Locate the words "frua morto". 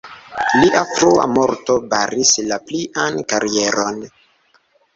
0.91-1.75